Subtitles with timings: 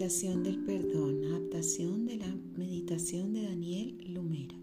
[0.00, 4.56] Meditación del perdón, adaptación de la meditación de Daniel Lumera.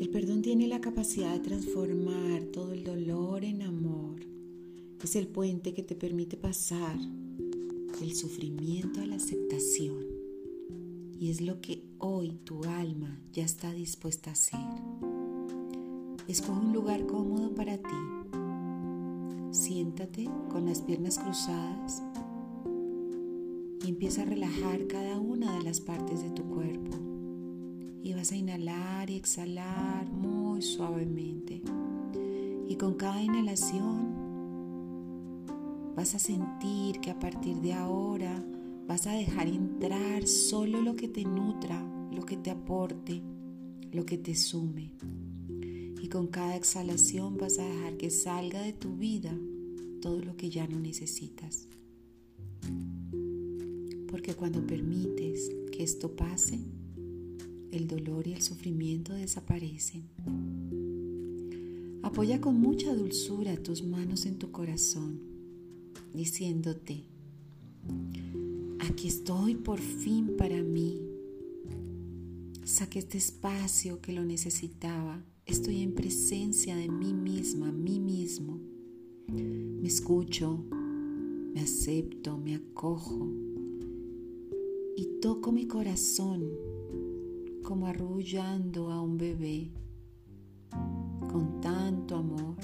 [0.00, 4.20] El perdón tiene la capacidad de transformar todo el dolor en amor.
[5.02, 6.96] Es el puente que te permite pasar
[7.98, 10.04] del sufrimiento a la aceptación.
[11.18, 14.60] Y es lo que hoy tu alma ya está dispuesta a hacer.
[16.28, 17.96] Escoge un lugar cómodo para ti.
[19.50, 22.04] Siéntate con las piernas cruzadas
[23.84, 26.96] y empieza a relajar cada una de las partes de tu cuerpo.
[28.02, 31.62] Y vas a inhalar y exhalar muy suavemente.
[32.68, 34.14] Y con cada inhalación
[35.96, 38.44] vas a sentir que a partir de ahora
[38.86, 43.22] vas a dejar entrar solo lo que te nutra, lo que te aporte,
[43.92, 44.92] lo que te sume.
[46.02, 49.36] Y con cada exhalación vas a dejar que salga de tu vida
[50.00, 51.66] todo lo que ya no necesitas.
[54.08, 56.58] Porque cuando permites que esto pase,
[57.72, 60.04] el dolor y el sufrimiento desaparecen.
[62.02, 65.20] Apoya con mucha dulzura tus manos en tu corazón,
[66.14, 67.04] diciéndote,
[68.78, 71.00] aquí estoy por fin para mí.
[72.64, 75.24] Saqué este espacio que lo necesitaba.
[75.44, 78.60] Estoy en presencia de mí misma, mí mismo.
[79.28, 80.64] Me escucho,
[81.54, 83.28] me acepto, me acojo,
[84.96, 86.50] y toco mi corazón
[87.62, 89.70] como arrullando a un bebé
[91.30, 92.56] con tanto amor,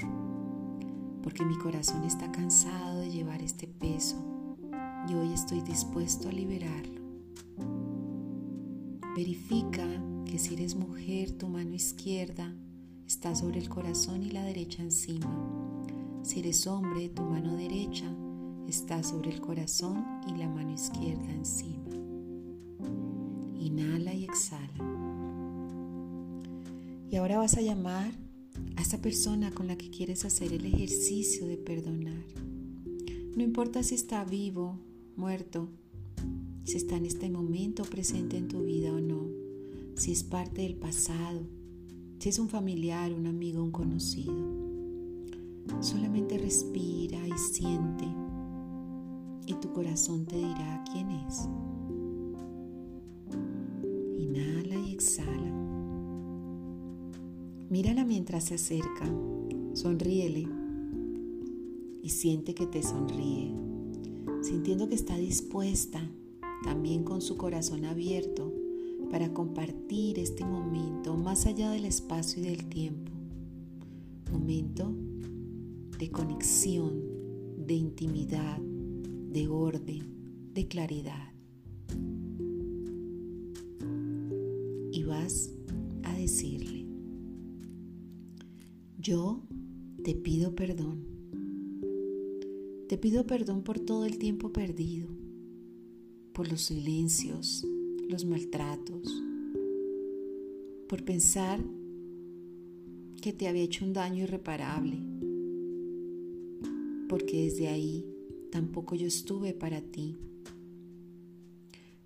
[1.23, 4.17] porque mi corazón está cansado de llevar este peso
[5.09, 7.03] y hoy estoy dispuesto a liberarlo.
[9.15, 9.87] Verifica
[10.25, 12.57] que si eres mujer, tu mano izquierda
[13.07, 15.29] está sobre el corazón y la derecha encima.
[16.23, 18.11] Si eres hombre, tu mano derecha
[18.67, 22.02] está sobre el corazón y la mano izquierda encima.
[23.63, 24.73] Inhala y exhala.
[27.11, 28.13] Y ahora vas a llamar
[28.77, 32.25] a esa persona con la que quieres hacer el ejercicio de perdonar.
[33.37, 34.79] No importa si está vivo,
[35.17, 35.69] muerto,
[36.65, 39.27] si está en este momento presente en tu vida o no,
[39.95, 41.43] si es parte del pasado,
[42.19, 44.35] si es un familiar, un amigo, un conocido.
[45.81, 48.07] Solamente respira y siente
[49.47, 51.49] y tu corazón te dirá quién es.
[57.73, 59.11] Mírala mientras se acerca,
[59.73, 60.47] sonríele
[62.03, 63.55] y siente que te sonríe,
[64.43, 66.07] sintiendo que está dispuesta
[66.65, 68.53] también con su corazón abierto
[69.11, 73.11] para compartir este momento más allá del espacio y del tiempo.
[74.31, 74.93] Momento
[75.99, 77.01] de conexión,
[77.57, 81.33] de intimidad, de orden, de claridad.
[85.13, 85.51] vas
[86.05, 86.82] a decirle,
[89.03, 89.43] yo
[90.05, 91.05] te pido perdón.
[92.89, 95.09] Te pido perdón por todo el tiempo perdido,
[96.33, 97.67] por los silencios,
[98.09, 99.23] los maltratos,
[100.89, 101.61] por pensar
[103.21, 104.99] que te había hecho un daño irreparable,
[107.09, 108.07] porque desde ahí
[108.53, 110.17] tampoco yo estuve para ti,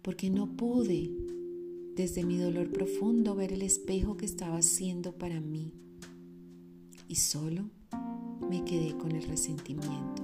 [0.01, 1.11] porque no pude
[1.95, 5.75] desde mi dolor profundo ver el espejo que estaba haciendo para mí.
[7.09, 7.65] Y solo
[8.49, 10.23] me quedé con el resentimiento,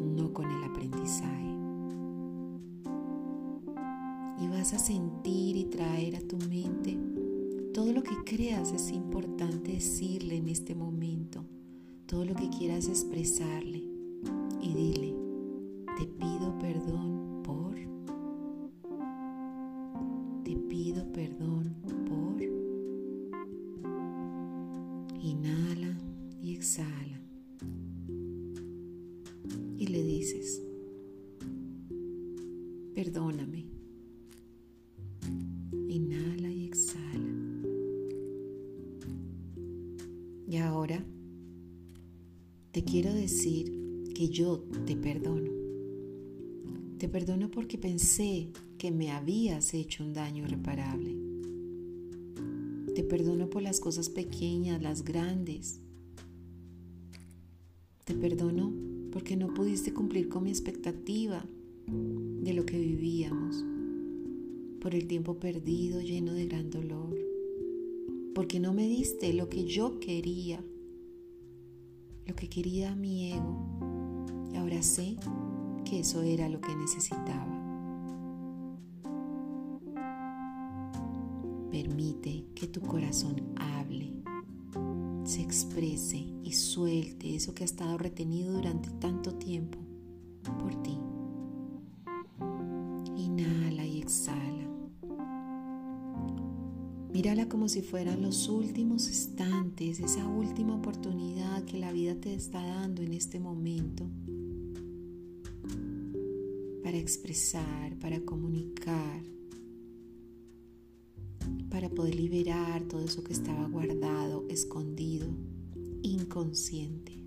[0.00, 1.56] no con el aprendizaje.
[4.40, 6.98] Y vas a sentir y traer a tu mente
[7.72, 11.44] todo lo que creas es importante decirle en este momento,
[12.06, 13.82] todo lo que quieras expresarle.
[14.60, 15.14] Y dile,
[15.98, 17.16] te pido perdón
[21.16, 21.74] perdón
[42.76, 45.50] te quiero decir que yo te perdono.
[46.98, 51.16] Te perdono porque pensé que me habías hecho un daño irreparable.
[52.94, 55.80] Te perdono por las cosas pequeñas, las grandes.
[58.04, 58.74] Te perdono
[59.10, 61.42] porque no pudiste cumplir con mi expectativa
[61.86, 63.64] de lo que vivíamos,
[64.82, 67.16] por el tiempo perdido lleno de gran dolor,
[68.34, 70.62] porque no me diste lo que yo quería,
[72.26, 73.56] lo que quería mi ego.
[74.52, 75.16] Y ahora sé
[75.84, 77.46] que eso era lo que necesitaba.
[81.70, 84.12] Permite que tu corazón hable,
[85.24, 89.78] se exprese y suelte eso que ha estado retenido durante tanto tiempo
[90.58, 90.98] por ti.
[93.16, 94.45] Inhala y exhala.
[97.16, 102.62] Mírala como si fueran los últimos instantes, esa última oportunidad que la vida te está
[102.62, 104.04] dando en este momento
[106.84, 109.22] para expresar, para comunicar,
[111.70, 115.26] para poder liberar todo eso que estaba guardado, escondido,
[116.02, 117.18] inconsciente.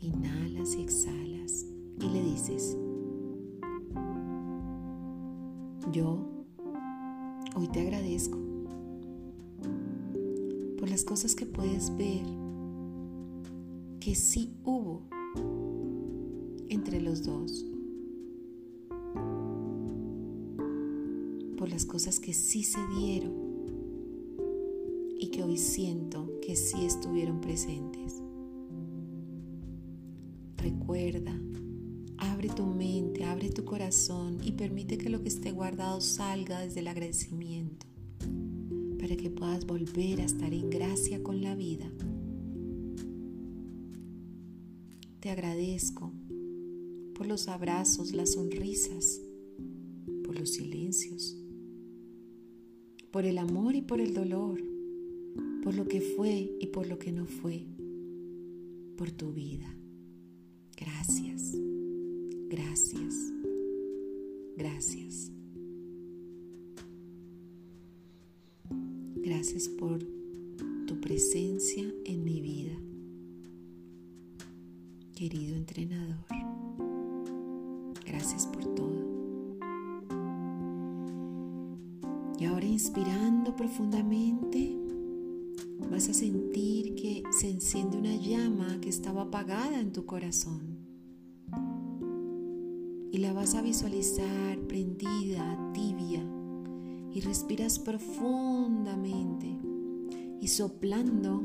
[0.00, 1.66] Inhalas y exhalas
[2.00, 2.74] y le dices,
[5.92, 6.33] yo
[7.54, 8.38] hoy te agradezco
[10.78, 12.24] por las cosas que puedes ver
[14.00, 15.02] que sí hubo
[16.68, 17.64] entre los dos
[21.56, 23.32] por las cosas que sí se dieron
[25.18, 28.20] y que hoy siento que sí estuvieron presentes.
[30.58, 31.32] Recuerda,
[32.32, 36.80] abre tu mente, abre tu corazón y permite que lo que esté guardado salga desde
[36.80, 37.86] el agradecimiento
[38.98, 41.90] para que puedas volver a estar en gracia con la vida.
[45.20, 46.12] Te agradezco
[47.14, 49.20] por los abrazos, las sonrisas,
[50.24, 51.36] por los silencios
[53.14, 54.60] por el amor y por el dolor,
[55.62, 57.64] por lo que fue y por lo que no fue,
[58.96, 59.72] por tu vida.
[60.76, 61.52] Gracias,
[62.54, 63.32] gracias,
[64.56, 65.32] gracias.
[69.16, 69.98] Gracias por
[70.86, 72.76] tu presencia en mi vida,
[75.14, 76.26] querido entrenador.
[78.06, 78.94] Gracias por todo.
[82.38, 84.76] Y ahora inspirando profundamente,
[85.90, 90.73] vas a sentir que se enciende una llama que estaba apagada en tu corazón.
[93.34, 96.24] Vas a visualizar prendida, tibia.
[97.12, 99.48] Y respiras profundamente.
[100.40, 101.42] Y soplando,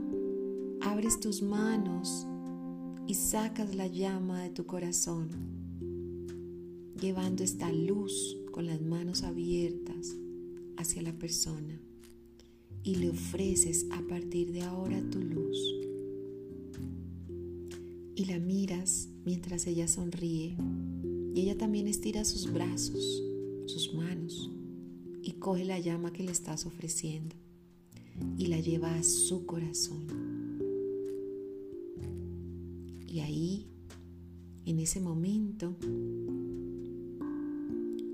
[0.82, 2.28] abres tus manos
[3.08, 5.30] y sacas la llama de tu corazón,
[7.00, 10.16] llevando esta luz con las manos abiertas
[10.78, 11.82] hacia la persona
[12.84, 15.58] y le ofreces a partir de ahora tu luz.
[18.16, 20.56] Y la miras mientras ella sonríe
[21.40, 23.24] ella también estira sus brazos,
[23.66, 24.52] sus manos
[25.22, 27.36] y coge la llama que le estás ofreciendo
[28.38, 30.06] y la lleva a su corazón.
[33.08, 33.68] Y ahí,
[34.66, 35.76] en ese momento,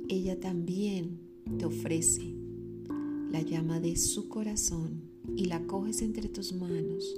[0.07, 1.19] ella también
[1.57, 2.35] te ofrece
[3.31, 5.01] la llama de su corazón
[5.35, 7.15] y la coges entre tus manos,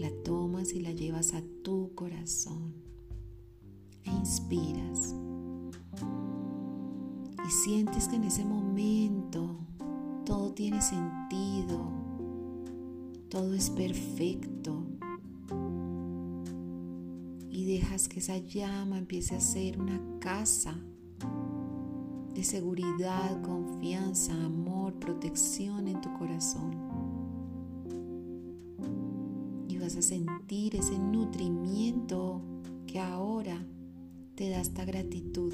[0.00, 2.82] la tomas y la llevas a tu corazón
[4.04, 5.14] e inspiras
[7.46, 9.56] y sientes que en ese momento
[10.24, 11.80] todo tiene sentido,
[13.28, 14.84] todo es perfecto
[17.50, 20.74] y dejas que esa llama empiece a ser una casa
[22.34, 26.72] de seguridad, confianza, amor, protección en tu corazón.
[29.68, 32.40] Y vas a sentir ese nutrimiento
[32.86, 33.64] que ahora
[34.42, 35.52] te da esta gratitud,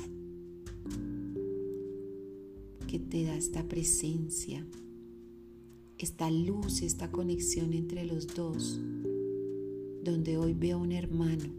[2.86, 4.66] que te da esta presencia,
[5.98, 8.80] esta luz, esta conexión entre los dos,
[10.02, 11.50] donde hoy veo a un hermano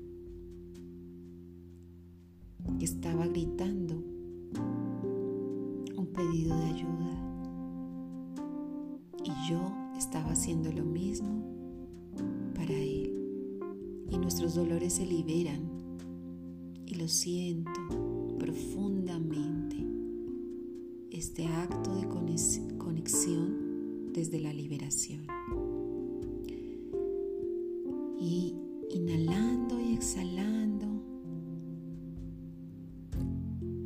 [2.80, 4.04] que estaba gritando
[6.16, 7.12] pedido de ayuda.
[9.24, 11.44] Y yo estaba haciendo lo mismo
[12.56, 13.14] para él.
[14.10, 15.69] Y nuestros dolores se liberan.
[16.90, 17.72] Y lo siento
[18.40, 19.78] profundamente.
[21.12, 25.22] Este acto de conexión desde la liberación.
[28.20, 28.56] Y
[28.90, 30.88] inhalando y exhalando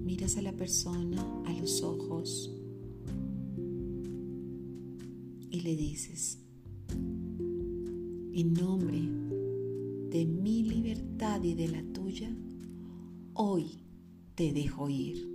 [0.06, 2.56] miras a la persona a los ojos
[5.52, 6.40] y le dices,
[6.90, 9.02] en nombre
[10.10, 12.34] de mi libertad y de la tuya,
[13.44, 13.80] hoy
[14.36, 15.28] te dejo ir.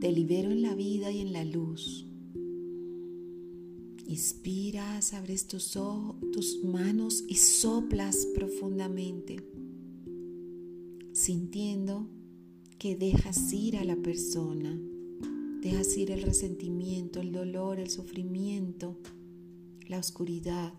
[0.00, 2.06] Te libero en la vida y en la luz.
[4.06, 9.36] Inspiras, abres tus, ojos, tus manos y soplas profundamente,
[11.12, 12.08] sintiendo
[12.78, 14.78] que dejas ir a la persona
[15.62, 18.98] Dejas ir el resentimiento, el dolor, el sufrimiento,
[19.86, 20.74] la oscuridad.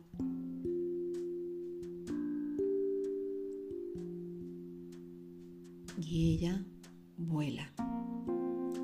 [6.01, 6.65] Y ella
[7.17, 7.71] vuela,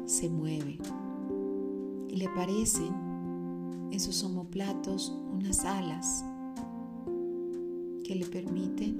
[0.05, 0.79] se mueve
[2.07, 2.93] y le parecen
[3.91, 6.23] en sus omoplatos unas alas
[8.03, 8.97] que le permiten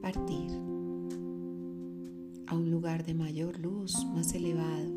[0.00, 0.50] partir
[2.46, 4.92] a un lugar de mayor luz, más elevado.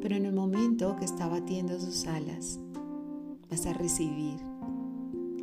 [0.00, 2.60] Pero en el momento que está batiendo sus alas,
[3.50, 4.38] vas a recibir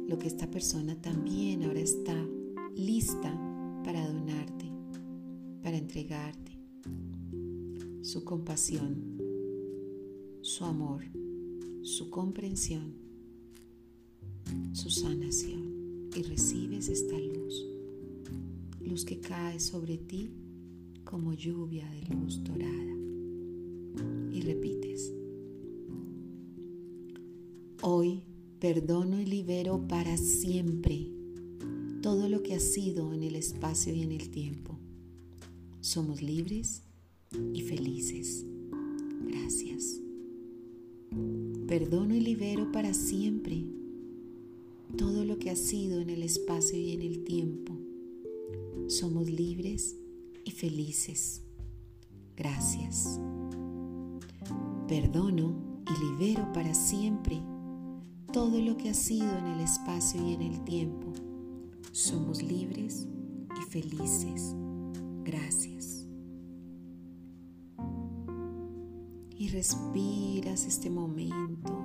[0.08, 2.16] lo que esta persona también ahora está
[2.76, 3.34] lista
[3.84, 4.72] para donarte,
[5.62, 6.52] para entregarte.
[8.02, 9.20] Su compasión,
[10.42, 11.04] su amor,
[11.84, 12.94] su comprensión,
[14.74, 16.10] su sanación.
[16.14, 17.66] Y recibes esta luz,
[18.82, 20.30] luz que cae sobre ti
[21.06, 22.96] como lluvia de luz dorada.
[24.34, 25.14] Y repites,
[27.82, 28.24] hoy
[28.60, 31.21] perdono y libero para siempre
[32.12, 34.78] todo lo que ha sido en el espacio y en el tiempo.
[35.80, 36.82] Somos libres
[37.54, 38.44] y felices.
[39.26, 40.02] Gracias.
[41.70, 43.64] Perdono y libero para siempre
[44.98, 47.78] todo lo que ha sido en el espacio y en el tiempo.
[48.88, 49.96] Somos libres
[50.44, 51.44] y felices.
[52.36, 53.22] Gracias.
[54.90, 55.56] Perdono
[55.88, 57.42] y libero para siempre
[58.34, 61.11] todo lo que ha sido en el espacio y en el tiempo
[61.92, 63.08] somos libres
[63.60, 64.56] y felices.
[65.24, 66.08] Gracias.
[69.38, 71.84] Y respiras este momento,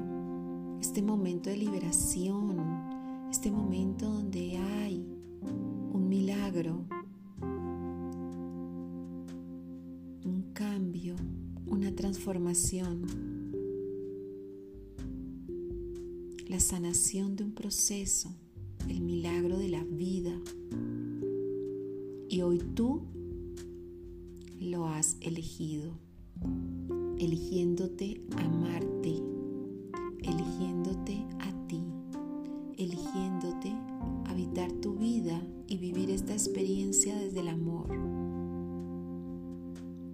[0.80, 2.56] este momento de liberación,
[3.30, 5.06] este momento donde hay
[5.92, 6.84] un milagro,
[10.24, 11.16] un cambio,
[11.66, 13.02] una transformación,
[16.46, 18.34] la sanación de un proceso
[18.88, 20.32] el milagro de la vida.
[22.28, 23.02] Y hoy tú
[24.60, 25.92] lo has elegido,
[27.18, 29.22] eligiéndote amarte,
[30.22, 31.82] eligiéndote a ti,
[32.76, 33.72] eligiéndote
[34.26, 37.88] habitar tu vida y vivir esta experiencia desde el amor.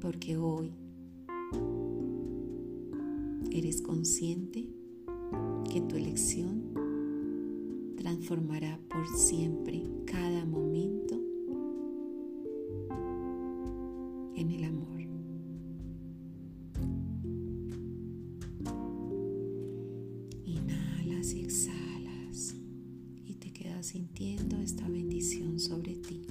[0.00, 0.72] Porque hoy
[3.52, 4.68] eres consciente
[5.70, 6.71] que tu elección
[8.02, 11.14] transformará por siempre cada momento
[14.34, 15.00] en el amor.
[20.44, 22.56] Inhalas y exhalas
[23.24, 26.26] y te quedas sintiendo esta bendición sobre ti.